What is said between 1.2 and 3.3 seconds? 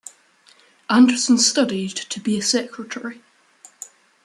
studied to be a secretary.